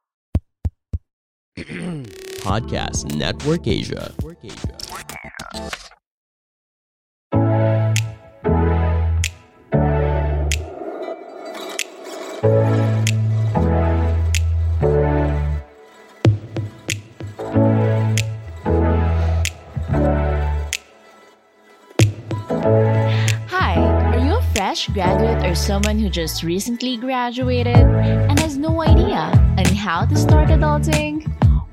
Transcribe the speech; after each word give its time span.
Podcast 2.44 3.16
Network 3.16 3.66
Asia. 3.66 4.12
Hi, 5.54 5.70
fresh 24.78 24.94
graduate 24.94 25.44
or 25.44 25.54
someone 25.54 25.98
who 25.98 26.08
just 26.08 26.44
recently 26.44 26.96
graduated 26.96 27.76
and 27.76 28.38
has 28.38 28.56
no 28.56 28.80
idea 28.82 29.32
on 29.58 29.64
how 29.74 30.04
to 30.04 30.14
start 30.14 30.48
adulting? 30.50 31.26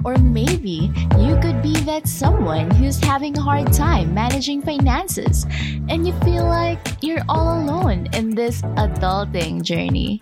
Or 0.03 0.17
maybe 0.17 0.91
you 1.19 1.37
could 1.39 1.61
be 1.61 1.75
that 1.81 2.07
someone 2.07 2.71
who's 2.71 2.99
having 3.03 3.37
a 3.37 3.41
hard 3.41 3.71
time 3.73 4.13
managing 4.13 4.61
finances 4.61 5.45
and 5.89 6.07
you 6.07 6.13
feel 6.21 6.45
like 6.45 6.79
you're 7.01 7.23
all 7.29 7.59
alone 7.59 8.07
in 8.13 8.33
this 8.33 8.61
adulting 8.61 9.61
journey. 9.61 10.21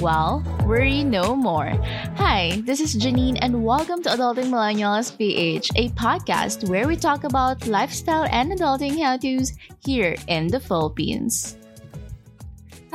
Well, 0.00 0.42
worry 0.64 1.04
no 1.04 1.36
more. 1.36 1.70
Hi, 2.16 2.62
this 2.64 2.80
is 2.80 2.96
Janine, 2.96 3.38
and 3.42 3.62
welcome 3.62 4.02
to 4.02 4.10
Adulting 4.10 4.48
Millennials 4.48 5.16
PH, 5.16 5.70
a 5.76 5.90
podcast 5.90 6.68
where 6.68 6.88
we 6.88 6.96
talk 6.96 7.24
about 7.24 7.66
lifestyle 7.66 8.24
and 8.30 8.52
adulting 8.52 9.00
how 9.00 9.16
to's 9.16 9.52
here 9.84 10.16
in 10.28 10.48
the 10.48 10.60
Philippines. 10.60 11.56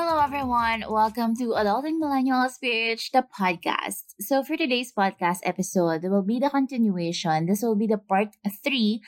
Hello, 0.08 0.23
everyone. 0.23 0.88
Welcome 0.88 1.36
to 1.36 1.52
Adulting 1.52 2.00
Millennials 2.00 2.55
Speech, 2.55 3.11
the 3.11 3.27
podcast. 3.27 4.16
So, 4.23 4.41
for 4.41 4.55
today's 4.55 4.94
podcast 4.95 5.44
episode, 5.44 6.08
will 6.08 6.23
be 6.23 6.39
the 6.39 6.50
continuation. 6.50 7.45
This 7.45 7.61
will 7.61 7.75
be 7.75 7.88
the 7.88 7.97
part 7.97 8.30
three 8.63 9.02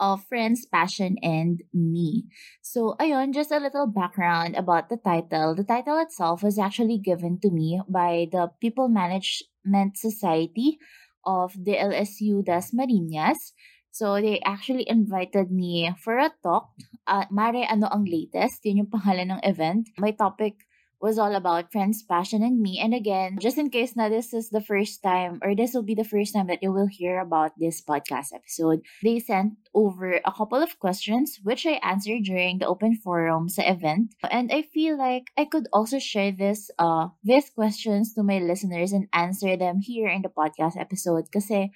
of 0.00 0.24
Friends, 0.24 0.64
Passion, 0.64 1.20
and 1.20 1.60
Me. 1.74 2.24
So, 2.62 2.96
ayun, 2.96 3.34
just 3.34 3.52
a 3.52 3.60
little 3.60 3.86
background 3.86 4.56
about 4.56 4.88
the 4.88 4.96
title. 4.96 5.54
The 5.54 5.68
title 5.68 6.00
itself 6.00 6.42
was 6.42 6.58
actually 6.58 7.04
given 7.04 7.38
to 7.44 7.50
me 7.50 7.82
by 7.86 8.32
the 8.32 8.48
People 8.58 8.88
Management 8.88 10.00
Society 10.00 10.78
of 11.26 11.52
the 11.52 11.76
LSU 11.76 12.42
Das 12.42 12.72
Marinas. 12.72 13.52
So, 13.96 14.20
they 14.20 14.44
actually 14.44 14.84
invited 14.84 15.48
me 15.48 15.88
for 16.04 16.20
a 16.20 16.28
talk. 16.44 16.68
Uh, 17.08 17.24
Mare, 17.32 17.64
ano 17.64 17.88
ang 17.88 18.04
latest? 18.04 18.60
Yun 18.68 18.84
yung 18.84 18.92
pangalan 18.92 19.32
ng 19.32 19.40
event. 19.40 19.88
My 19.96 20.12
topic 20.12 20.68
was 21.00 21.16
all 21.18 21.34
about 21.34 21.72
friends, 21.72 22.02
passion, 22.02 22.42
and 22.42 22.60
me. 22.60 22.76
And 22.76 22.92
again, 22.92 23.38
just 23.40 23.56
in 23.56 23.70
case 23.70 23.96
na 23.96 24.08
this 24.08 24.32
is 24.32 24.50
the 24.50 24.60
first 24.60 25.02
time, 25.02 25.40
or 25.40 25.56
this 25.56 25.72
will 25.72 25.84
be 25.84 25.94
the 25.94 26.08
first 26.08 26.36
time 26.36 26.46
that 26.48 26.60
you 26.60 26.72
will 26.72 26.88
hear 26.92 27.20
about 27.20 27.52
this 27.56 27.80
podcast 27.80 28.36
episode, 28.36 28.80
they 29.02 29.18
sent 29.18 29.56
over 29.72 30.20
a 30.24 30.32
couple 30.32 30.60
of 30.60 30.78
questions, 30.78 31.40
which 31.42 31.64
I 31.64 31.80
answered 31.80 32.24
during 32.24 32.58
the 32.58 32.68
open 32.68 32.96
forum 33.00 33.48
sa 33.48 33.64
event. 33.64 34.12
And 34.28 34.52
I 34.52 34.68
feel 34.68 34.96
like 34.96 35.32
I 35.36 35.44
could 35.44 35.68
also 35.72 35.98
share 35.98 36.32
this, 36.32 36.68
uh, 36.78 37.08
these 37.24 37.48
questions 37.48 38.12
to 38.14 38.22
my 38.22 38.44
listeners 38.44 38.92
and 38.92 39.08
answer 39.12 39.56
them 39.56 39.80
here 39.80 40.08
in 40.08 40.20
the 40.20 40.32
podcast 40.32 40.76
episode. 40.80 41.32
Kasi 41.32 41.72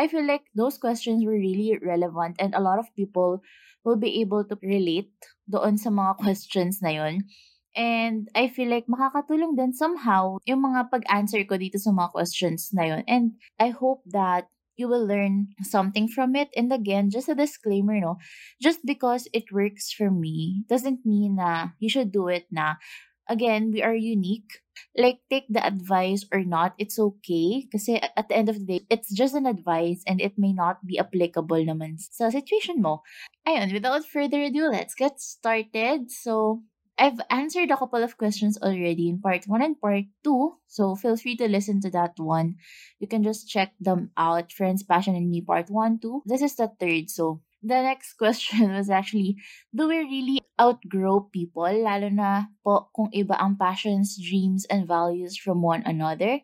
I 0.00 0.08
feel 0.08 0.24
like 0.24 0.48
those 0.56 0.80
questions 0.80 1.20
were 1.28 1.36
really 1.36 1.76
relevant 1.76 2.40
and 2.40 2.56
a 2.56 2.64
lot 2.64 2.80
of 2.80 2.88
people 2.96 3.44
will 3.84 4.00
be 4.00 4.24
able 4.24 4.48
to 4.48 4.56
relate 4.64 5.12
doon 5.44 5.76
sa 5.76 5.92
mga 5.92 6.16
questions 6.24 6.80
na 6.80 6.88
yun. 6.96 7.28
And 7.76 8.32
I 8.32 8.48
feel 8.48 8.72
like 8.72 8.88
makakatulong 8.88 9.60
din 9.60 9.76
somehow 9.76 10.40
yung 10.48 10.64
mga 10.64 10.88
pag-answer 10.88 11.44
ko 11.44 11.60
dito 11.60 11.76
sa 11.76 11.92
mga 11.92 12.16
questions 12.16 12.72
na 12.72 12.88
yun. 12.88 13.02
And 13.04 13.36
I 13.60 13.76
hope 13.76 14.00
that 14.08 14.48
you 14.80 14.88
will 14.88 15.04
learn 15.04 15.52
something 15.60 16.08
from 16.08 16.32
it. 16.32 16.48
And 16.56 16.72
again, 16.72 17.12
just 17.12 17.28
a 17.28 17.36
disclaimer, 17.36 18.00
no? 18.00 18.16
Just 18.56 18.80
because 18.88 19.28
it 19.36 19.52
works 19.52 19.92
for 19.92 20.08
me 20.08 20.64
doesn't 20.72 21.04
mean 21.04 21.36
na 21.36 21.76
you 21.76 21.92
should 21.92 22.08
do 22.08 22.32
it 22.32 22.48
na. 22.48 22.80
Again, 23.28 23.70
we 23.70 23.84
are 23.84 23.94
unique. 23.94 24.64
Like, 24.96 25.20
take 25.30 25.46
the 25.48 25.64
advice 25.64 26.24
or 26.32 26.44
not, 26.44 26.74
it's 26.78 26.98
okay. 26.98 27.66
Kasi 27.70 28.00
at 28.00 28.28
the 28.28 28.36
end 28.36 28.48
of 28.48 28.58
the 28.58 28.66
day, 28.66 28.80
it's 28.90 29.12
just 29.12 29.34
an 29.34 29.46
advice 29.46 30.02
and 30.06 30.20
it 30.20 30.38
may 30.38 30.52
not 30.52 30.84
be 30.86 30.98
applicable 30.98 31.62
naman 31.62 31.98
sa 31.98 32.30
situation 32.30 32.82
mo. 32.82 33.02
Ayun, 33.46 33.72
without 33.72 34.04
further 34.04 34.42
ado, 34.42 34.68
let's 34.68 34.94
get 34.94 35.20
started. 35.20 36.10
So, 36.10 36.62
I've 37.00 37.20
answered 37.30 37.70
a 37.70 37.80
couple 37.80 38.04
of 38.04 38.20
questions 38.20 38.60
already 38.60 39.08
in 39.08 39.24
part 39.24 39.48
one 39.48 39.62
and 39.64 39.80
part 39.80 40.04
two, 40.22 40.60
so 40.68 40.92
feel 40.94 41.16
free 41.16 41.34
to 41.40 41.48
listen 41.48 41.80
to 41.80 41.90
that 41.96 42.20
one. 42.20 42.60
You 43.00 43.08
can 43.08 43.24
just 43.24 43.48
check 43.48 43.72
them 43.80 44.12
out. 44.20 44.52
Friends, 44.52 44.84
Passion, 44.84 45.16
and 45.16 45.30
Me, 45.30 45.40
part 45.40 45.70
one, 45.72 45.98
two. 45.98 46.20
This 46.26 46.42
is 46.42 46.56
the 46.56 46.68
third, 46.68 47.08
so 47.08 47.40
the 47.62 47.80
next 47.80 48.14
question 48.20 48.72
was 48.76 48.90
actually, 48.90 49.36
do 49.72 49.88
we 49.88 50.04
really 50.04 50.38
outgrow 50.60 51.28
people, 51.32 51.70
lalo 51.70 52.08
na 52.12 52.52
po 52.64 52.88
kung 52.92 53.08
iba 53.12 53.36
ang 53.40 53.56
passions, 53.56 54.16
dreams, 54.20 54.66
and 54.68 54.84
values 54.88 55.36
from 55.36 55.62
one 55.64 55.84
another? 55.88 56.40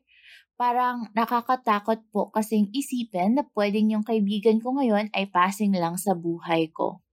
Parang 0.56 1.12
nakakatakot 1.12 2.00
po 2.08 2.32
kasing 2.32 2.72
isipin 2.72 3.36
na 3.36 3.44
pwedeng 3.52 3.92
yung 3.92 4.04
kaibigan 4.04 4.56
ko 4.60 4.72
ngayon 4.76 5.12
ay 5.12 5.28
passing 5.28 5.76
lang 5.76 6.00
sa 6.00 6.16
buhay 6.16 6.72
ko. 6.72 7.04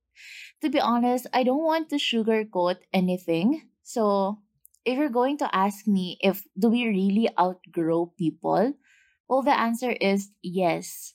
to 0.64 0.70
be 0.70 0.80
honest, 0.80 1.28
I 1.34 1.44
don't 1.44 1.64
want 1.64 1.90
to 1.90 1.98
sugarcoat 1.98 2.88
anything. 2.94 3.68
So, 3.84 4.40
if 4.86 4.98
you're 4.98 5.12
going 5.12 5.38
to 5.40 5.50
ask 5.52 5.86
me 5.88 6.18
if 6.24 6.48
do 6.58 6.70
we 6.70 6.88
really 6.88 7.28
outgrow 7.38 8.16
people, 8.18 8.74
well, 9.28 9.44
the 9.44 9.52
answer 9.52 9.92
is 9.92 10.32
yes. 10.42 11.14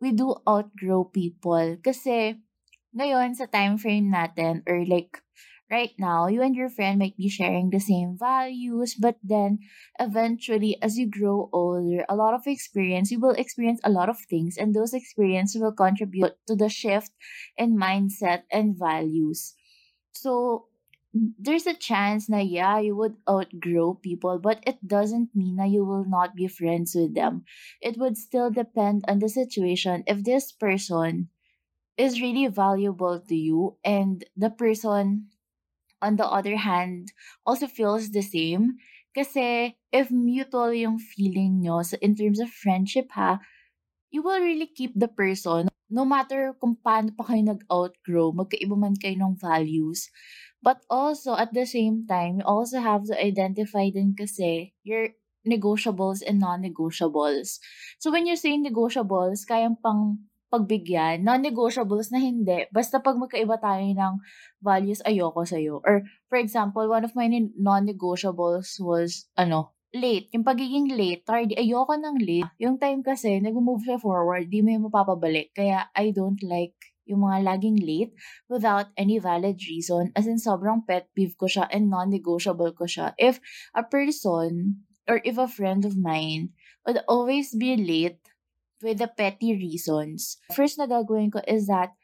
We 0.00 0.12
do 0.12 0.36
outgrow 0.48 1.04
people. 1.08 1.76
Kasi, 1.80 2.36
ngayon, 2.96 3.36
sa 3.36 3.46
time 3.48 3.76
frame 3.78 4.12
natin, 4.12 4.62
or 4.68 4.84
like, 4.84 5.20
right 5.70 5.92
now, 5.98 6.28
you 6.28 6.42
and 6.42 6.54
your 6.54 6.68
friend 6.70 6.98
might 7.00 7.16
be 7.16 7.28
sharing 7.28 7.70
the 7.70 7.80
same 7.80 8.16
values, 8.16 8.94
but 8.94 9.16
then 9.24 9.58
eventually, 9.98 10.76
as 10.82 10.96
you 10.98 11.08
grow 11.08 11.48
older, 11.52 12.04
a 12.08 12.16
lot 12.16 12.34
of 12.34 12.46
experience, 12.46 13.10
you 13.10 13.20
will 13.20 13.34
experience 13.36 13.80
a 13.84 13.90
lot 13.92 14.08
of 14.08 14.20
things, 14.30 14.56
and 14.56 14.74
those 14.74 14.94
experiences 14.94 15.60
will 15.60 15.74
contribute 15.74 16.36
to 16.46 16.54
the 16.56 16.68
shift 16.68 17.12
in 17.56 17.76
mindset 17.76 18.44
and 18.52 18.76
values. 18.78 19.54
So, 20.12 20.68
there's 21.38 21.66
a 21.66 21.74
chance 21.74 22.28
na 22.28 22.38
yeah, 22.38 22.78
you 22.78 22.96
would 22.96 23.16
outgrow 23.28 23.94
people, 23.94 24.38
but 24.38 24.62
it 24.66 24.78
doesn't 24.86 25.34
mean 25.34 25.56
that 25.56 25.70
you 25.70 25.84
will 25.84 26.04
not 26.04 26.34
be 26.36 26.48
friends 26.48 26.94
with 26.94 27.14
them. 27.14 27.44
It 27.80 27.96
would 27.98 28.16
still 28.16 28.50
depend 28.50 29.04
on 29.08 29.18
the 29.20 29.28
situation. 29.28 30.04
If 30.06 30.24
this 30.24 30.52
person 30.52 31.28
is 31.98 32.20
really 32.20 32.46
valuable 32.48 33.20
to 33.20 33.34
you 33.36 33.76
and 33.84 34.24
the 34.36 34.50
person 34.50 35.28
on 36.02 36.16
the 36.16 36.26
other 36.26 36.56
hand, 36.56 37.12
also 37.46 37.66
feels 37.66 38.10
the 38.10 38.22
same. 38.22 38.78
Kasi 39.16 39.76
if 39.92 40.10
mutual 40.10 40.72
yung 40.74 40.98
feeling 40.98 41.60
nyo 41.64 41.82
so 41.82 41.96
in 42.02 42.14
terms 42.16 42.40
of 42.40 42.50
friendship 42.50 43.08
ha, 43.16 43.40
you 44.10 44.22
will 44.22 44.40
really 44.40 44.66
keep 44.68 44.92
the 44.96 45.08
person 45.08 45.68
no 45.86 46.04
matter 46.04 46.54
kung 46.58 46.74
paano 46.78 47.14
pa 47.14 47.26
kayo 47.26 47.42
nag-outgrow, 47.46 48.34
magkaiba 48.34 48.74
man 48.74 48.98
kayo 48.98 49.14
ng 49.18 49.38
values. 49.38 50.10
But 50.64 50.82
also, 50.90 51.38
at 51.38 51.54
the 51.54 51.62
same 51.62 52.10
time, 52.10 52.42
you 52.42 52.46
also 52.48 52.82
have 52.82 53.06
to 53.06 53.14
identify 53.14 53.86
din 53.92 54.18
kasi 54.18 54.74
your 54.82 55.14
negotiables 55.46 56.26
and 56.26 56.42
non-negotiables. 56.42 57.62
So 58.02 58.10
when 58.10 58.26
you 58.26 58.34
say 58.34 58.58
negotiables, 58.58 59.46
kayang 59.46 59.78
pang 59.78 60.26
pagbigyan, 60.50 61.22
non-negotiables 61.22 62.10
na 62.10 62.18
hindi. 62.18 62.66
Basta 62.74 62.98
pag 62.98 63.14
magkaiba 63.14 63.58
tayo 63.62 63.82
ng 63.82 64.14
values, 64.58 65.02
ayoko 65.06 65.46
sa'yo. 65.46 65.82
Or, 65.86 66.02
for 66.26 66.38
example, 66.38 66.86
one 66.90 67.06
of 67.06 67.14
my 67.14 67.30
non-negotiables 67.54 68.82
was, 68.82 69.30
ano, 69.38 69.75
late, 69.94 70.28
yung 70.34 70.44
pagiging 70.44 70.90
late, 70.92 71.22
tardy, 71.22 71.54
ayoko 71.54 71.94
ng 71.94 72.16
late. 72.20 72.50
Yung 72.58 72.76
time 72.80 73.02
kasi, 73.02 73.38
nag-move 73.38 73.84
siya 73.86 73.98
forward, 74.00 74.50
di 74.50 74.60
mo 74.62 74.74
yung 74.74 74.86
mapapabalik. 74.90 75.54
Kaya 75.54 75.88
I 75.94 76.10
don't 76.10 76.40
like 76.42 76.74
yung 77.06 77.22
mga 77.22 77.46
laging 77.46 77.78
late 77.80 78.12
without 78.50 78.90
any 78.98 79.22
valid 79.22 79.62
reason. 79.62 80.10
As 80.18 80.26
in, 80.26 80.42
sobrang 80.42 80.82
pet 80.84 81.06
peeve 81.14 81.38
ko 81.38 81.46
siya 81.46 81.70
and 81.70 81.86
non-negotiable 81.86 82.74
ko 82.74 82.84
siya. 82.84 83.14
If 83.16 83.38
a 83.72 83.86
person 83.86 84.82
or 85.06 85.22
if 85.22 85.38
a 85.38 85.46
friend 85.46 85.86
of 85.86 85.94
mine 85.94 86.50
would 86.82 86.98
always 87.06 87.54
be 87.54 87.78
late 87.78 88.18
with 88.82 88.98
the 88.98 89.06
petty 89.06 89.54
reasons, 89.54 90.42
first 90.50 90.76
na 90.76 90.90
gagawin 90.90 91.30
ko 91.30 91.40
is 91.46 91.70
that, 91.70 91.94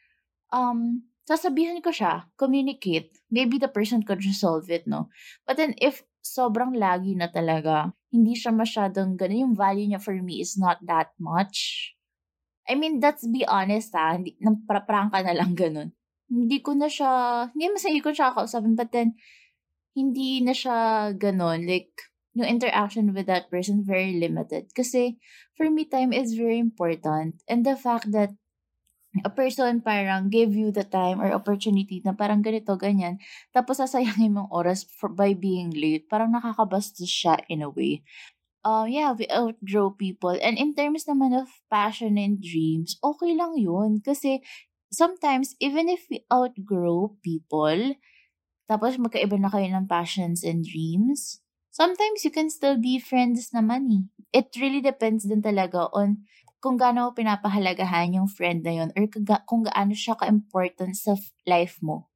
um, 0.55 1.03
sasabihan 1.27 1.83
ko 1.83 1.91
siya, 1.91 2.31
communicate. 2.39 3.19
Maybe 3.27 3.59
the 3.59 3.71
person 3.71 4.07
could 4.07 4.23
resolve 4.23 4.71
it, 4.71 4.87
no? 4.87 5.11
But 5.47 5.59
then 5.59 5.75
if 5.83 6.07
sobrang 6.23 6.73
lagi 6.79 7.19
na 7.19 7.29
talaga, 7.29 7.91
hindi 8.15 8.39
siya 8.39 8.55
masyadong 8.55 9.19
ganun, 9.19 9.51
yung 9.51 9.57
value 9.59 9.91
niya 9.91 10.01
for 10.01 10.15
me 10.15 10.39
is 10.39 10.55
not 10.57 10.79
that 10.87 11.11
much 11.19 11.93
I 12.69 12.79
mean, 12.79 13.03
let's 13.03 13.27
be 13.27 13.43
honest 13.47 13.91
ha, 13.95 14.15
hindi, 14.15 14.39
nang 14.39 14.63
ka 14.67 15.19
na 15.23 15.35
lang 15.35 15.59
ganun. 15.59 15.91
Hindi 16.31 16.63
ko 16.63 16.79
na 16.79 16.87
siya, 16.87 17.11
hindi 17.53 17.75
mas 17.75 17.85
hindi 17.85 18.01
ko 18.01 18.15
siya 18.15 18.33
kausapin, 18.33 18.79
but 18.79 18.95
then, 18.95 19.19
hindi 19.93 20.41
na 20.41 20.55
siya 20.55 21.11
ganun. 21.19 21.67
Like, 21.67 21.93
yung 22.33 22.49
interaction 22.49 23.13
with 23.13 23.29
that 23.29 23.53
person 23.53 23.85
very 23.85 24.17
limited. 24.17 24.73
Kasi, 24.73 25.21
for 25.59 25.69
me, 25.69 25.85
time 25.85 26.15
is 26.15 26.33
very 26.33 26.57
important. 26.57 27.43
And 27.45 27.67
the 27.67 27.77
fact 27.77 28.09
that 28.17 28.33
a 29.21 29.29
person 29.29 29.85
parang 29.85 30.33
gave 30.33 30.57
you 30.57 30.73
the 30.73 30.89
time 30.89 31.21
or 31.21 31.29
opportunity 31.37 32.01
na 32.01 32.17
parang 32.17 32.41
ganito, 32.41 32.73
ganyan, 32.81 33.21
tapos 33.53 33.85
sasayangin 33.85 34.33
mong 34.33 34.49
oras 34.49 34.89
for, 34.89 35.13
by 35.13 35.37
being 35.37 35.69
late, 35.77 36.09
parang 36.09 36.33
nakakabastos 36.33 37.13
siya 37.13 37.45
in 37.53 37.61
a 37.61 37.69
way 37.69 38.01
um, 38.65 38.89
yeah, 38.89 39.13
we 39.13 39.27
outgrow 39.29 39.91
people. 39.91 40.35
And 40.41 40.59
in 40.59 40.75
terms 40.75 41.05
naman 41.05 41.35
of 41.35 41.49
passion 41.71 42.19
and 42.19 42.41
dreams, 42.41 42.99
okay 43.03 43.35
lang 43.35 43.59
yun. 43.59 44.01
Kasi 44.03 44.41
sometimes, 44.91 45.55
even 45.61 45.89
if 45.89 46.07
we 46.11 46.25
outgrow 46.33 47.19
people, 47.23 47.95
tapos 48.71 48.97
magkaiba 48.97 49.37
na 49.39 49.51
kayo 49.53 49.69
ng 49.69 49.91
passions 49.91 50.47
and 50.47 50.65
dreams, 50.65 51.43
sometimes 51.71 52.25
you 52.25 52.33
can 52.33 52.49
still 52.49 52.79
be 52.79 52.97
friends 53.03 53.51
naman 53.53 53.83
eh. 53.91 54.05
It 54.33 54.55
really 54.57 54.81
depends 54.81 55.29
din 55.29 55.45
talaga 55.45 55.93
on 55.93 56.25
kung 56.63 56.79
gaano 56.79 57.11
pinapahalagahan 57.13 58.17
yung 58.23 58.31
friend 58.31 58.63
na 58.63 58.73
yun 58.73 58.91
or 58.95 59.05
kung 59.45 59.67
gaano 59.67 59.93
siya 59.93 60.15
ka-important 60.15 60.95
sa 60.95 61.19
life 61.45 61.83
mo. 61.83 62.07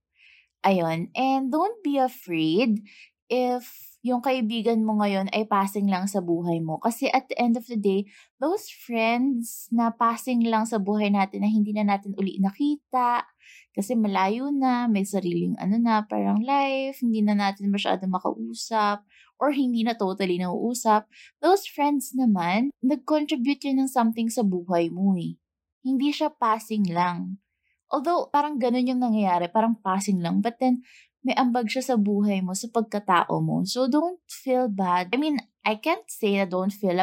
Ayun. 0.66 1.10
And 1.14 1.50
don't 1.52 1.78
be 1.82 1.98
afraid 1.98 2.82
if 3.30 3.95
yung 4.06 4.22
kaibigan 4.22 4.86
mo 4.86 5.02
ngayon 5.02 5.26
ay 5.34 5.50
passing 5.50 5.90
lang 5.90 6.06
sa 6.06 6.22
buhay 6.22 6.62
mo. 6.62 6.78
Kasi 6.78 7.10
at 7.10 7.26
the 7.26 7.34
end 7.34 7.58
of 7.58 7.66
the 7.66 7.74
day, 7.74 8.06
those 8.38 8.70
friends 8.70 9.66
na 9.74 9.90
passing 9.90 10.46
lang 10.46 10.62
sa 10.62 10.78
buhay 10.78 11.10
natin 11.10 11.42
na 11.42 11.50
hindi 11.50 11.74
na 11.74 11.82
natin 11.82 12.14
uli 12.14 12.38
nakita, 12.38 13.26
kasi 13.74 13.98
malayo 13.98 14.54
na, 14.54 14.86
may 14.86 15.02
sariling 15.02 15.58
ano 15.58 15.76
na, 15.76 16.06
parang 16.06 16.38
life, 16.38 17.02
hindi 17.02 17.20
na 17.20 17.34
natin 17.34 17.68
masyado 17.68 18.06
makausap, 18.06 19.02
or 19.42 19.50
hindi 19.50 19.82
na 19.82 19.98
totally 19.98 20.38
nauusap, 20.38 21.10
those 21.42 21.66
friends 21.66 22.14
naman, 22.14 22.70
nag-contribute 22.80 23.66
yun 23.66 23.84
ng 23.84 23.90
something 23.90 24.30
sa 24.30 24.46
buhay 24.46 24.88
mo 24.88 25.18
eh. 25.18 25.34
Hindi 25.82 26.14
siya 26.14 26.30
passing 26.30 26.88
lang. 26.88 27.42
Although, 27.86 28.32
parang 28.32 28.58
ganun 28.58 28.90
yung 28.90 28.98
nangyayari, 28.98 29.46
parang 29.46 29.78
passing 29.78 30.18
lang. 30.18 30.42
But 30.42 30.58
then, 30.58 30.82
may 31.26 31.34
ambag 31.34 31.66
siya 31.66 31.82
sa 31.82 31.96
buhay 31.98 32.38
mo, 32.38 32.54
sa 32.54 32.70
pagkatao 32.70 33.42
mo. 33.42 33.66
So 33.66 33.90
don't 33.90 34.22
feel 34.30 34.70
bad. 34.70 35.10
I 35.10 35.18
mean, 35.18 35.42
I 35.66 35.74
can't 35.82 36.06
say 36.06 36.38
na 36.38 36.46
don't 36.46 36.70
feel 36.70 36.94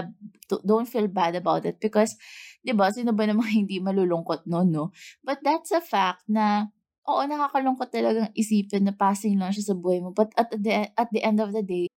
don't 0.63 0.87
feel 0.87 1.11
bad 1.11 1.35
about 1.35 1.67
it 1.67 1.83
because 1.83 2.15
'di 2.63 2.71
ba, 2.71 2.87
sino 2.95 3.11
ba 3.11 3.27
namang 3.27 3.51
hindi 3.59 3.83
malulungkot 3.83 4.47
noon, 4.47 4.71
no? 4.71 4.95
But 5.19 5.43
that's 5.43 5.75
a 5.75 5.83
fact 5.83 6.23
na 6.31 6.71
oo, 7.03 7.19
nakakalungkot 7.27 7.91
talagang 7.91 8.31
isipin 8.31 8.87
na 8.87 8.95
passing 8.95 9.35
lang 9.35 9.51
siya 9.51 9.75
sa 9.75 9.75
buhay 9.75 9.99
mo. 9.99 10.15
But 10.15 10.31
at 10.39 10.55
the 10.55 10.87
at 10.95 11.11
the 11.11 11.19
end 11.19 11.43
of 11.43 11.51
the 11.51 11.59
day, 11.59 11.91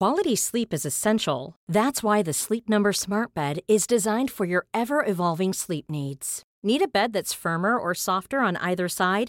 Quality 0.00 0.32
sleep 0.32 0.72
is 0.72 0.88
essential. 0.88 1.60
That's 1.68 2.00
why 2.00 2.24
the 2.24 2.32
Sleep 2.32 2.72
Number 2.72 2.88
Smart 2.88 3.36
Bed 3.36 3.60
is 3.68 3.84
designed 3.84 4.32
for 4.32 4.48
your 4.48 4.64
ever-evolving 4.72 5.52
sleep 5.52 5.92
needs. 5.92 6.40
Need 6.64 6.80
a 6.80 6.88
bed 6.88 7.12
that's 7.12 7.36
firmer 7.36 7.76
or 7.76 7.92
softer 7.92 8.40
on 8.40 8.56
either 8.64 8.88
side? 8.88 9.28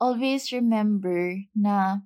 Always 0.00 0.50
remember 0.50 1.36
na 1.52 2.02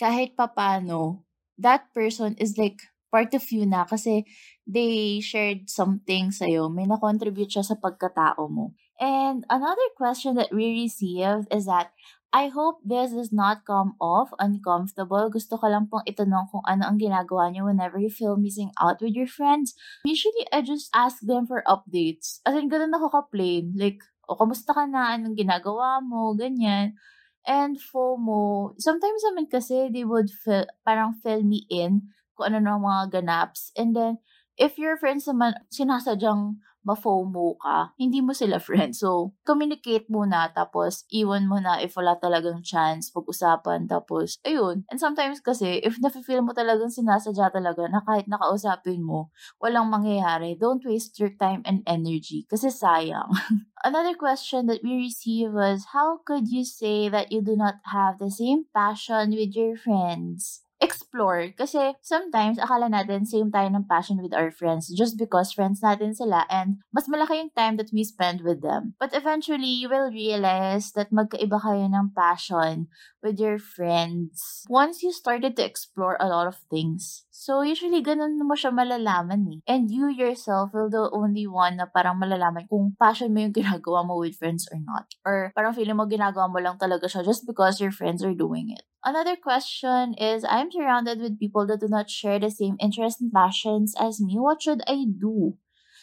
kahit 0.00 0.34
papano, 0.34 1.22
that 1.60 1.92
person 1.94 2.34
is 2.40 2.58
like 2.58 2.80
part 3.12 3.30
of 3.36 3.44
you 3.52 3.68
na 3.68 3.84
kasi 3.84 4.24
they 4.64 5.20
shared 5.20 5.68
something 5.68 6.32
sa'yo. 6.32 6.72
May 6.72 6.88
na-contribute 6.88 7.52
siya 7.52 7.62
sa 7.62 7.76
pagkatao 7.76 8.48
mo. 8.48 8.72
And 8.96 9.44
another 9.52 9.92
question 9.94 10.34
that 10.40 10.50
we 10.50 10.88
received 10.88 11.52
is 11.52 11.68
that 11.68 11.92
I 12.32 12.48
hope 12.48 12.80
this 12.80 13.12
does 13.12 13.28
not 13.28 13.68
come 13.68 13.92
off 14.00 14.32
uncomfortable. 14.40 15.28
Gusto 15.28 15.60
ko 15.60 15.68
lang 15.68 15.92
pong 15.92 16.08
itanong 16.08 16.48
kung 16.48 16.64
ano 16.64 16.88
ang 16.88 16.96
ginagawa 16.96 17.52
niyo 17.52 17.68
whenever 17.68 18.00
you 18.00 18.08
feel 18.08 18.40
missing 18.40 18.72
out 18.80 19.04
with 19.04 19.12
your 19.12 19.28
friends. 19.28 19.76
Usually, 20.08 20.48
I 20.48 20.64
just 20.64 20.88
ask 20.96 21.20
them 21.20 21.44
for 21.44 21.60
updates. 21.68 22.40
As 22.48 22.56
in, 22.56 22.72
ganun 22.72 22.96
ako 22.96 23.12
ka-plain. 23.12 23.76
Like, 23.76 24.00
o 24.32 24.38
kamusta 24.40 24.72
ka 24.72 24.88
na, 24.88 25.12
anong 25.14 25.36
ginagawa 25.36 26.00
mo, 26.00 26.32
ganyan. 26.32 26.96
And 27.44 27.76
FOMO, 27.76 28.74
sometimes 28.78 29.22
naman 29.26 29.50
kasi 29.50 29.90
they 29.90 30.06
would 30.06 30.30
fill, 30.30 30.66
parang 30.86 31.18
fill 31.20 31.42
me 31.42 31.66
in 31.68 32.08
kung 32.38 32.54
ano 32.54 32.58
na 32.62 32.78
mga 32.78 33.20
ganaps. 33.20 33.74
And 33.76 33.92
then, 33.94 34.22
if 34.56 34.78
your 34.78 34.96
friends 34.96 35.28
naman 35.28 35.56
sinasadyang 35.72 36.60
ma-FOMO 36.82 37.62
ka, 37.62 37.94
hindi 37.94 38.18
mo 38.18 38.34
sila 38.34 38.58
friends. 38.66 39.00
So, 39.02 39.32
communicate 39.46 40.10
muna, 40.10 40.50
tapos 40.50 41.06
iwan 41.14 41.46
mo 41.46 41.62
na 41.62 41.78
if 41.78 41.94
wala 41.94 42.18
talagang 42.18 42.66
chance, 42.66 43.10
pag-usapan, 43.14 43.86
tapos, 43.86 44.42
ayun. 44.42 44.82
And 44.90 44.98
sometimes 44.98 45.38
kasi, 45.38 45.78
if 45.82 45.98
nafe-feel 46.02 46.42
mo 46.42 46.52
talagang 46.52 46.90
sinasadya 46.90 47.54
talaga 47.54 47.86
na 47.86 48.02
kahit 48.02 48.26
nakausapin 48.26 49.02
mo, 49.02 49.30
walang 49.62 49.88
mangyayari, 49.90 50.58
don't 50.58 50.82
waste 50.82 51.18
your 51.22 51.32
time 51.38 51.62
and 51.64 51.86
energy 51.86 52.44
kasi 52.50 52.68
sayang. 52.70 53.30
Another 53.86 54.14
question 54.14 54.66
that 54.70 54.82
we 54.82 55.06
received 55.06 55.54
was, 55.54 55.90
how 55.94 56.22
could 56.22 56.50
you 56.50 56.62
say 56.66 57.10
that 57.10 57.30
you 57.30 57.42
do 57.42 57.54
not 57.58 57.82
have 57.90 58.18
the 58.18 58.30
same 58.30 58.66
passion 58.74 59.34
with 59.34 59.54
your 59.54 59.74
friends? 59.74 60.61
Explore. 60.82 61.54
Kasi 61.54 61.94
sometimes, 62.02 62.58
akala 62.58 62.90
natin 62.90 63.24
same 63.24 63.54
tayo 63.54 63.70
ng 63.70 63.86
passion 63.86 64.18
with 64.18 64.34
our 64.34 64.50
friends 64.50 64.90
just 64.90 65.14
because 65.14 65.54
friends 65.54 65.80
natin 65.80 66.12
sila 66.12 66.44
and 66.50 66.82
mas 66.90 67.06
malaki 67.06 67.38
yung 67.38 67.54
time 67.54 67.78
that 67.78 67.94
we 67.94 68.02
spend 68.02 68.42
with 68.42 68.60
them. 68.60 68.98
But 68.98 69.14
eventually, 69.14 69.70
you 69.70 69.88
will 69.88 70.10
realize 70.10 70.92
that 70.98 71.14
magkaiba 71.14 71.62
kayo 71.62 71.86
ng 71.86 72.12
passion 72.12 72.90
with 73.22 73.38
your 73.38 73.62
friends 73.62 74.66
once 74.66 75.00
you 75.00 75.14
started 75.14 75.54
to 75.56 75.64
explore 75.64 76.18
a 76.18 76.26
lot 76.26 76.50
of 76.50 76.58
things. 76.66 77.24
So, 77.32 77.64
usually, 77.64 78.04
ganun 78.04 78.36
mo 78.44 78.52
siya 78.52 78.68
malalaman 78.76 79.48
eh. 79.48 79.58
And 79.64 79.88
you 79.88 80.12
yourself 80.12 80.76
will 80.76 80.92
the 80.92 81.08
only 81.16 81.48
one 81.48 81.80
na 81.80 81.88
parang 81.88 82.20
malalaman 82.20 82.68
kung 82.68 82.92
passion 83.00 83.32
mo 83.32 83.40
yung 83.40 83.56
ginagawa 83.58 84.04
mo 84.04 84.20
with 84.20 84.36
friends 84.36 84.68
or 84.68 84.76
not. 84.76 85.16
Or 85.24 85.48
parang 85.56 85.72
feeling 85.72 85.96
mo 85.96 86.04
ginagawa 86.04 86.52
mo 86.52 86.60
lang 86.60 86.76
talaga 86.76 87.08
siya 87.08 87.24
just 87.24 87.48
because 87.48 87.80
your 87.80 87.88
friends 87.88 88.20
are 88.20 88.36
doing 88.36 88.68
it. 88.68 88.84
Another 89.00 89.34
question 89.40 90.12
is 90.20 90.44
I'm 90.44 90.68
surrounded 90.68 91.24
with 91.24 91.40
people 91.40 91.64
that 91.72 91.80
do 91.80 91.88
not 91.88 92.12
share 92.12 92.36
the 92.36 92.52
same 92.52 92.76
interests 92.76 93.24
and 93.24 93.32
passions 93.32 93.96
as 93.96 94.20
me. 94.20 94.36
What 94.36 94.60
should 94.60 94.84
I 94.84 95.08
do? 95.08 95.56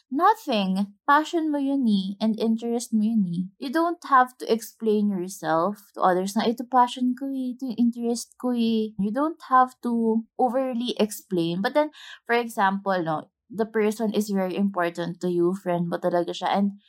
Nothing. 0.07 0.95
Passion 1.03 1.51
mo 1.51 1.59
yun 1.59 1.83
eh, 1.83 2.15
and 2.23 2.39
interest 2.39 2.95
mo 2.95 3.03
yun 3.03 3.27
eh. 3.27 3.41
You 3.59 3.69
don't 3.69 3.99
have 4.07 4.39
to 4.39 4.45
explain 4.47 5.11
yourself 5.11 5.91
to 5.93 5.99
others 5.99 6.39
na 6.39 6.47
ito 6.47 6.63
passion 6.63 7.11
ko 7.19 7.27
eh, 7.27 7.59
ito 7.59 7.67
interest 7.75 8.39
ko 8.39 8.55
eh. 8.55 8.95
You 8.95 9.11
don't 9.11 9.41
have 9.51 9.75
to 9.83 10.23
overly 10.39 10.95
explain. 10.95 11.59
But 11.59 11.75
then, 11.75 11.91
for 12.23 12.39
example, 12.39 12.95
no, 13.03 13.29
the 13.51 13.67
person 13.67 14.15
is 14.15 14.31
very 14.31 14.55
important 14.55 15.19
to 15.21 15.29
you, 15.29 15.51
friend 15.53 15.91
mo 15.91 15.99
talaga 15.99 16.31
siya, 16.31 16.49
and 16.55 16.79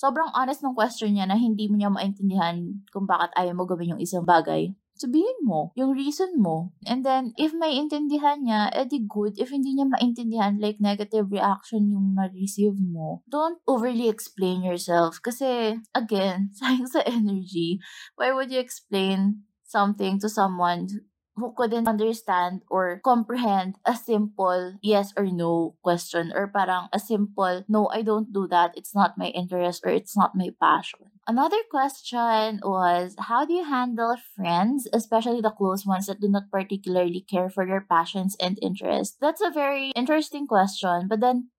sobrang 0.00 0.32
honest 0.32 0.64
ng 0.64 0.72
question 0.72 1.12
niya 1.12 1.28
na 1.28 1.36
hindi 1.36 1.68
mo 1.68 1.76
niya 1.76 1.92
maintindihan 1.92 2.80
kung 2.88 3.04
bakit 3.04 3.36
ayaw 3.36 3.52
mo 3.52 3.68
gawin 3.68 3.96
yung 3.96 4.02
isang 4.02 4.24
bagay 4.24 4.72
sabihin 5.00 5.40
mo 5.48 5.72
yung 5.72 5.96
reason 5.96 6.36
mo. 6.36 6.76
And 6.84 7.00
then, 7.00 7.32
if 7.40 7.56
may 7.56 7.80
intindihan 7.80 8.44
niya, 8.44 8.68
edi 8.76 9.00
good. 9.08 9.40
If 9.40 9.48
hindi 9.48 9.72
niya 9.72 9.88
maintindihan, 9.88 10.60
like 10.60 10.76
negative 10.76 11.32
reaction 11.32 11.88
yung 11.88 12.12
na-receive 12.12 12.76
mo, 12.76 13.24
don't 13.24 13.56
overly 13.64 14.12
explain 14.12 14.60
yourself. 14.60 15.24
Kasi, 15.24 15.80
again, 15.96 16.52
sayang 16.60 16.86
sa 16.92 17.00
energy. 17.08 17.80
Why 18.20 18.36
would 18.36 18.52
you 18.52 18.60
explain 18.60 19.48
something 19.64 20.20
to 20.20 20.28
someone 20.28 21.08
who 21.40 21.54
couldn't 21.56 21.88
understand 21.88 22.60
or 22.68 23.00
comprehend 23.00 23.80
a 23.86 23.96
simple 23.96 24.76
yes 24.82 25.14
or 25.16 25.24
no 25.24 25.74
question 25.80 26.34
or 26.36 26.52
parang 26.52 26.92
a 26.92 26.98
simple 27.00 27.64
no 27.64 27.88
I 27.88 28.02
don't 28.02 28.28
do 28.28 28.44
that 28.52 28.76
it's 28.76 28.92
not 28.92 29.16
my 29.16 29.32
interest 29.32 29.80
or 29.86 29.90
it's 29.90 30.12
not 30.12 30.36
my 30.36 30.52
passion. 30.60 31.08
Another 31.30 31.62
question 31.70 32.58
was 32.64 33.14
how 33.30 33.46
do 33.46 33.54
you 33.54 33.62
handle 33.62 34.16
friends 34.34 34.88
especially 34.92 35.40
the 35.40 35.54
close 35.54 35.86
ones 35.86 36.06
that 36.06 36.18
do 36.18 36.26
not 36.26 36.50
particularly 36.50 37.20
care 37.20 37.48
for 37.48 37.64
your 37.64 37.86
passions 37.88 38.34
and 38.42 38.58
interests? 38.60 39.16
That's 39.20 39.40
a 39.40 39.54
very 39.54 39.92
interesting 39.94 40.48
question 40.48 41.06
but 41.06 41.20
then 41.20 41.50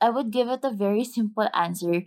I 0.00 0.08
would 0.08 0.30
give 0.30 0.48
it 0.48 0.64
a 0.64 0.72
very 0.72 1.04
simple 1.04 1.46
answer 1.52 2.04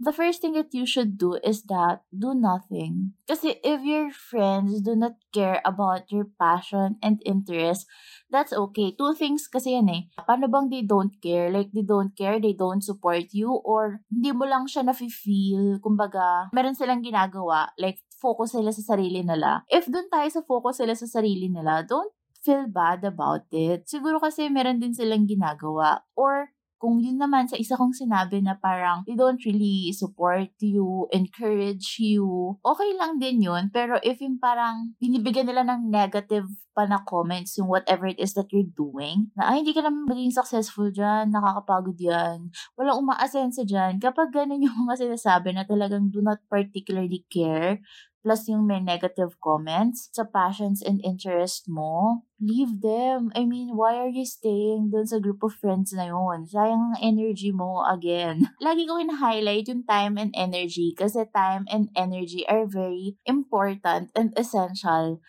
the 0.00 0.16
first 0.16 0.40
thing 0.40 0.56
that 0.56 0.72
you 0.72 0.88
should 0.88 1.20
do 1.20 1.36
is 1.44 1.68
that 1.68 2.00
do 2.08 2.32
nothing. 2.32 3.12
Kasi 3.28 3.60
if 3.60 3.84
your 3.84 4.08
friends 4.08 4.80
do 4.80 4.96
not 4.96 5.20
care 5.30 5.60
about 5.62 6.08
your 6.08 6.24
passion 6.40 6.96
and 7.04 7.20
interest, 7.28 7.84
that's 8.32 8.56
okay. 8.56 8.96
Two 8.96 9.12
things 9.12 9.44
kasi 9.44 9.76
yan 9.76 9.92
eh. 9.92 10.02
Paano 10.24 10.48
bang 10.48 10.72
they 10.72 10.82
don't 10.82 11.12
care? 11.20 11.52
Like, 11.52 11.68
they 11.76 11.84
don't 11.84 12.16
care, 12.16 12.40
they 12.40 12.56
don't 12.56 12.80
support 12.80 13.28
you, 13.36 13.60
or 13.62 14.00
hindi 14.08 14.32
mo 14.32 14.48
lang 14.48 14.64
siya 14.64 14.88
nafe-feel. 14.88 15.78
Kumbaga, 15.84 16.48
meron 16.56 16.74
silang 16.74 17.04
ginagawa. 17.04 17.76
Like, 17.76 18.00
focus 18.16 18.56
sila 18.56 18.72
sa 18.72 18.96
sarili 18.96 19.20
nila. 19.20 19.68
If 19.68 19.84
dun 19.92 20.08
tayo 20.08 20.26
sa 20.32 20.40
focus 20.40 20.80
sila 20.80 20.96
sa 20.96 21.06
sarili 21.06 21.52
nila, 21.52 21.84
don't 21.84 22.10
feel 22.40 22.64
bad 22.72 23.04
about 23.04 23.44
it. 23.52 23.84
Siguro 23.84 24.16
kasi 24.16 24.48
meron 24.48 24.80
din 24.80 24.96
silang 24.96 25.28
ginagawa. 25.28 26.08
Or, 26.16 26.56
kung 26.80 27.04
yun 27.04 27.20
naman 27.20 27.44
sa 27.44 27.60
isa 27.60 27.76
kong 27.76 27.92
sinabi 27.92 28.40
na 28.40 28.56
parang 28.56 29.04
they 29.04 29.12
don't 29.12 29.44
really 29.44 29.92
support 29.92 30.48
you, 30.64 31.04
encourage 31.12 32.00
you, 32.00 32.56
okay 32.64 32.96
lang 32.96 33.20
din 33.20 33.44
yun. 33.44 33.68
Pero 33.68 34.00
if 34.00 34.16
yung 34.24 34.40
parang 34.40 34.96
binibigyan 34.96 35.44
nila 35.44 35.60
ng 35.68 35.92
negative 35.92 36.48
pa 36.72 36.88
na 36.88 37.04
comments 37.04 37.60
yung 37.60 37.68
whatever 37.68 38.08
it 38.08 38.16
is 38.16 38.32
that 38.32 38.48
you're 38.48 38.72
doing, 38.72 39.28
na 39.36 39.52
ay 39.52 39.60
hindi 39.60 39.76
ka 39.76 39.84
naman 39.84 40.08
maging 40.08 40.32
successful 40.32 40.88
dyan, 40.88 41.28
nakakapagod 41.28 42.00
yan, 42.00 42.48
walang 42.80 43.04
umaasensa 43.04 43.68
dyan. 43.68 44.00
Kapag 44.00 44.32
ganun 44.32 44.64
yung 44.64 44.88
mga 44.88 45.04
sinasabi 45.04 45.52
na 45.52 45.68
talagang 45.68 46.08
do 46.08 46.24
not 46.24 46.40
particularly 46.48 47.28
care 47.28 47.84
plus 48.20 48.48
yung 48.48 48.68
may 48.68 48.80
negative 48.80 49.36
comments 49.40 50.12
sa 50.12 50.24
passions 50.28 50.84
and 50.84 51.00
interest 51.00 51.64
mo, 51.68 52.24
leave 52.40 52.80
them. 52.80 53.32
I 53.36 53.44
mean, 53.44 53.76
why 53.76 53.96
are 53.96 54.12
you 54.12 54.24
staying 54.24 54.92
dun 54.92 55.08
sa 55.08 55.20
group 55.20 55.40
of 55.44 55.56
friends 55.56 55.92
na 55.92 56.08
yun? 56.12 56.44
Sayang 56.48 56.96
ang 56.96 56.98
energy 57.00 57.52
mo 57.52 57.84
again. 57.84 58.48
Lagi 58.64 58.88
ko 58.88 59.00
highlight 59.20 59.68
yung 59.68 59.84
time 59.84 60.16
and 60.16 60.32
energy 60.36 60.96
kasi 60.96 61.28
time 61.32 61.68
and 61.68 61.92
energy 61.92 62.44
are 62.48 62.64
very 62.64 63.16
important 63.28 64.12
and 64.16 64.32
essential 64.36 65.20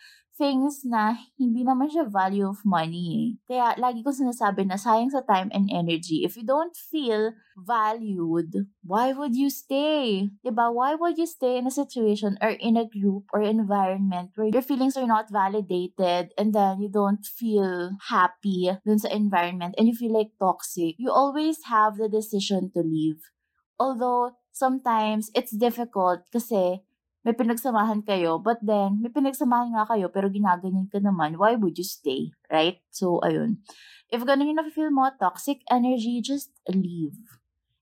things 0.42 0.82
na 0.82 1.14
hindi 1.38 1.62
naman 1.62 1.86
siya 1.86 2.10
value 2.10 2.50
of 2.50 2.58
money 2.66 3.06
eh. 3.14 3.28
Kaya 3.46 3.78
lagi 3.78 4.02
ko 4.02 4.10
sinasabi 4.10 4.66
na 4.66 4.74
sayang 4.74 5.14
sa 5.14 5.22
time 5.22 5.46
and 5.54 5.70
energy. 5.70 6.26
If 6.26 6.34
you 6.34 6.42
don't 6.42 6.74
feel 6.74 7.38
valued, 7.54 8.66
why 8.82 9.14
would 9.14 9.38
you 9.38 9.46
stay? 9.46 10.34
Diba? 10.42 10.74
Why 10.74 10.98
would 10.98 11.14
you 11.14 11.30
stay 11.30 11.62
in 11.62 11.70
a 11.70 11.74
situation 11.74 12.42
or 12.42 12.58
in 12.58 12.74
a 12.74 12.90
group 12.90 13.30
or 13.30 13.46
environment 13.46 14.34
where 14.34 14.50
your 14.50 14.66
feelings 14.66 14.98
are 14.98 15.06
not 15.06 15.30
validated 15.30 16.34
and 16.34 16.50
then 16.50 16.82
you 16.82 16.90
don't 16.90 17.22
feel 17.22 17.94
happy 18.10 18.74
dun 18.82 18.98
sa 18.98 19.14
environment 19.14 19.78
and 19.78 19.86
you 19.86 19.94
feel 19.94 20.10
like 20.10 20.34
toxic? 20.42 20.98
You 20.98 21.14
always 21.14 21.70
have 21.70 22.02
the 22.02 22.10
decision 22.10 22.74
to 22.74 22.82
leave. 22.82 23.30
Although 23.78 24.34
sometimes 24.50 25.30
it's 25.38 25.54
difficult 25.54 26.26
kasi 26.34 26.82
may 27.22 27.34
pinagsamahan 27.34 28.02
kayo, 28.02 28.42
but 28.42 28.58
then, 28.62 28.98
may 28.98 29.10
pinagsamahan 29.10 29.74
nga 29.74 29.86
kayo, 29.86 30.10
pero 30.10 30.26
ginaganyan 30.26 30.90
ka 30.90 30.98
naman, 30.98 31.38
why 31.38 31.54
would 31.54 31.78
you 31.78 31.86
stay? 31.86 32.34
Right? 32.50 32.82
So, 32.90 33.22
ayun. 33.22 33.62
If 34.10 34.26
ganun 34.26 34.50
yung 34.50 34.60
na-feel 34.60 34.90
mo, 34.90 35.08
toxic 35.16 35.62
energy, 35.70 36.18
just 36.20 36.50
leave. 36.66 37.16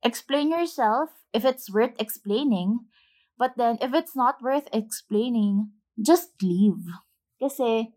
Explain 0.05 0.53
yourself 0.53 1.11
if 1.33 1.45
it's 1.45 1.73
worth 1.73 1.97
explaining, 1.97 2.85
but 3.41 3.57
then, 3.57 3.81
if 3.81 3.97
it's 3.97 4.15
not 4.15 4.45
worth 4.45 4.69
explaining, 4.73 5.73
just 5.97 6.37
leave. 6.45 6.85
Kasi, 7.41 7.97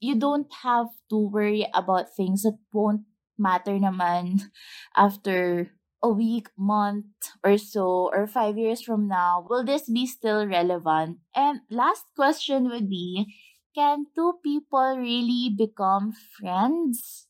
you 0.00 0.16
don't 0.16 0.48
have 0.64 0.88
to 1.10 1.16
worry 1.18 1.68
about 1.74 2.14
things 2.14 2.42
that 2.42 2.58
won't 2.72 3.04
matter 3.38 3.78
naman 3.78 4.50
after 4.96 5.70
a 6.02 6.08
week, 6.08 6.48
month 6.56 7.06
or 7.44 7.58
so, 7.58 8.10
or 8.12 8.26
five 8.26 8.56
years 8.58 8.82
from 8.82 9.08
now, 9.08 9.44
will 9.48 9.64
this 9.64 9.88
be 9.88 10.06
still 10.06 10.46
relevant? 10.46 11.18
And 11.34 11.60
last 11.70 12.04
question 12.16 12.68
would 12.70 12.88
be 12.88 13.34
Can 13.74 14.06
two 14.14 14.40
people 14.42 14.96
really 14.98 15.50
become 15.56 16.12
friends? 16.12 17.26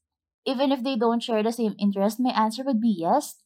Even 0.46 0.72
if 0.72 0.82
they 0.82 0.96
don't 0.96 1.22
share 1.22 1.42
the 1.42 1.52
same 1.52 1.74
interest, 1.78 2.20
my 2.20 2.30
answer 2.30 2.64
would 2.64 2.80
be 2.80 2.94
yes. 2.98 3.42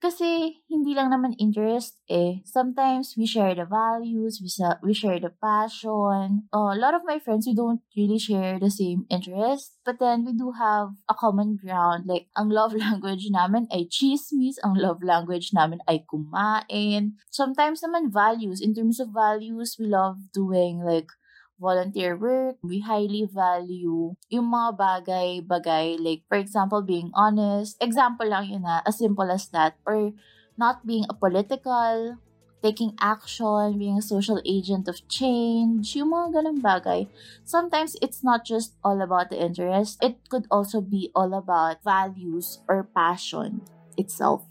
Kasi 0.00 0.64
hindi 0.72 0.96
lang 0.96 1.12
naman 1.12 1.36
interest 1.36 2.00
eh. 2.08 2.40
Sometimes 2.48 3.20
we 3.20 3.28
share 3.28 3.52
the 3.52 3.68
values, 3.68 4.40
we, 4.40 4.48
we 4.80 4.96
share 4.96 5.20
the 5.20 5.28
passion. 5.28 6.48
Uh, 6.48 6.72
a 6.72 6.80
lot 6.80 6.96
of 6.96 7.04
my 7.04 7.20
friends, 7.20 7.44
we 7.44 7.52
don't 7.52 7.84
really 7.92 8.16
share 8.16 8.56
the 8.56 8.72
same 8.72 9.04
interest. 9.12 9.76
But 9.84 10.00
then 10.00 10.24
we 10.24 10.32
do 10.32 10.56
have 10.56 10.96
a 11.04 11.12
common 11.12 11.60
ground. 11.60 12.08
Like, 12.08 12.32
ang 12.32 12.48
love 12.48 12.72
language 12.80 13.28
namin 13.28 13.68
ay 13.68 13.92
chismis. 13.92 14.56
Ang 14.64 14.80
love 14.80 15.04
language 15.04 15.52
namin 15.52 15.84
ay 15.84 16.08
kumain. 16.08 17.20
Sometimes 17.28 17.84
naman 17.84 18.08
values. 18.08 18.64
In 18.64 18.72
terms 18.72 19.04
of 19.04 19.12
values, 19.12 19.76
we 19.76 19.84
love 19.84 20.16
doing 20.32 20.80
like 20.80 21.12
volunteer 21.60 22.16
work, 22.16 22.56
we 22.64 22.80
highly 22.80 23.28
value 23.28 24.16
yung 24.32 24.48
mga 24.48 24.70
bagay-bagay, 24.80 26.00
like 26.00 26.24
for 26.26 26.40
example, 26.40 26.80
being 26.80 27.12
honest. 27.12 27.76
Example 27.78 28.26
lang 28.26 28.48
yun 28.48 28.64
na, 28.64 28.80
as 28.88 28.96
simple 28.96 29.28
as 29.28 29.52
that. 29.52 29.76
Or 29.84 30.16
not 30.56 30.88
being 30.88 31.04
a 31.06 31.14
political, 31.14 32.16
taking 32.62 32.96
action, 33.00 33.78
being 33.78 33.98
a 33.98 34.04
social 34.04 34.40
agent 34.44 34.88
of 34.88 35.00
change, 35.08 35.96
yung 35.96 36.12
mga 36.12 36.40
ganun 36.40 36.60
bagay. 36.60 37.08
Sometimes 37.44 37.96
it's 38.00 38.24
not 38.24 38.44
just 38.44 38.76
all 38.84 39.00
about 39.00 39.28
the 39.28 39.40
interest, 39.40 40.00
it 40.00 40.16
could 40.28 40.48
also 40.50 40.80
be 40.80 41.12
all 41.14 41.32
about 41.36 41.84
values 41.84 42.60
or 42.68 42.88
passion 42.96 43.64
itself. 43.96 44.49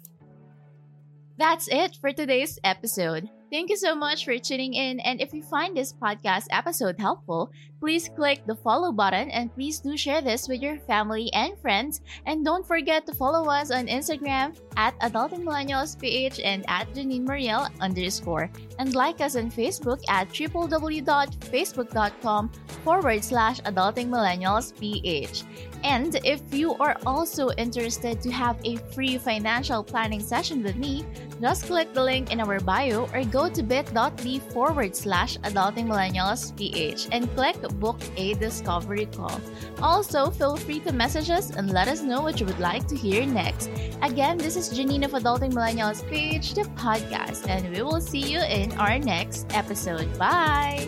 That's 1.40 1.72
it 1.72 1.96
for 2.02 2.12
today's 2.12 2.60
episode. 2.66 3.30
Thank 3.50 3.70
you 3.70 3.78
so 3.78 3.96
much 3.96 4.26
for 4.26 4.38
tuning 4.38 4.74
in. 4.74 5.00
And 5.00 5.22
if 5.22 5.34
you 5.34 5.42
find 5.42 5.72
this 5.72 5.94
podcast 5.94 6.48
episode 6.52 7.00
helpful, 7.00 7.50
please 7.80 8.10
click 8.14 8.46
the 8.46 8.56
follow 8.56 8.92
button 8.92 9.32
and 9.32 9.50
please 9.56 9.80
do 9.80 9.96
share 9.96 10.22
this 10.22 10.50
with 10.50 10.62
your 10.62 10.80
family 10.80 11.32
and 11.32 11.58
friends. 11.58 12.02
And 12.26 12.44
don't 12.44 12.68
forget 12.68 13.08
to 13.08 13.16
follow 13.16 13.50
us 13.50 13.72
on 13.72 13.88
Instagram 13.88 14.60
at 14.76 15.00
Adulting 15.00 15.48
Millennials 15.48 15.98
PH 15.98 16.42
and 16.42 16.66
at 16.68 16.94
Janine 16.94 17.26
Mariel 17.26 17.70
underscore. 17.80 18.52
And 18.78 18.94
like 18.94 19.22
us 19.22 19.38
on 19.38 19.50
Facebook 19.50 20.04
at 20.10 20.28
www.facebook.com 20.28 22.52
forward 22.84 23.24
slash 23.24 23.62
Adulting 23.62 24.10
Millennials 24.10 24.78
PH. 24.78 25.44
And 25.84 26.20
if 26.26 26.42
you 26.52 26.76
are 26.76 26.98
also 27.06 27.52
interested 27.52 28.22
to 28.22 28.32
have 28.32 28.58
a 28.66 28.78
free 28.94 29.18
financial 29.18 29.84
planning 29.84 30.20
session 30.20 30.64
with 30.64 30.76
me, 30.76 31.06
just 31.42 31.66
click 31.66 31.94
the 31.94 32.04
link 32.04 32.32
in 32.32 32.42
our 32.42 32.60
bio 32.60 33.08
or 33.14 33.24
go 33.24 33.50
to 33.50 33.64
bit.ly 33.64 34.40
forward 34.52 34.96
slash 34.96 35.38
adulting 35.40 35.88
millennials 35.88 36.56
ph 36.58 37.08
and 37.12 37.34
click 37.36 37.56
book 37.80 38.00
a 38.18 38.34
discovery 38.36 39.06
call. 39.06 39.40
Also, 39.82 40.30
feel 40.30 40.58
free 40.58 40.80
to 40.82 40.92
message 40.92 41.30
us 41.30 41.52
and 41.52 41.72
let 41.72 41.88
us 41.88 42.02
know 42.02 42.22
what 42.22 42.40
you 42.40 42.46
would 42.46 42.60
like 42.60 42.88
to 42.88 42.96
hear 42.96 43.26
next. 43.26 43.70
Again, 44.02 44.38
this 44.38 44.56
is 44.56 44.70
Janine 44.70 45.06
of 45.06 45.12
Adulting 45.12 45.54
Millennials 45.54 46.08
page, 46.10 46.54
the 46.54 46.64
podcast, 46.76 47.48
and 47.48 47.70
we 47.74 47.82
will 47.82 48.02
see 48.02 48.20
you 48.20 48.40
in 48.40 48.72
our 48.74 49.00
next 49.00 49.48
episode. 49.56 50.18
Bye! 50.18 50.88